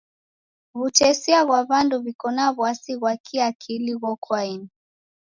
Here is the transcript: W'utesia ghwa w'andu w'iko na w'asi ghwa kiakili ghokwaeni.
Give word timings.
W'utesia 0.77 1.39
ghwa 1.47 1.59
w'andu 1.69 1.95
w'iko 2.03 2.27
na 2.37 2.45
w'asi 2.57 2.93
ghwa 2.99 3.13
kiakili 3.25 3.93
ghokwaeni. 4.01 4.67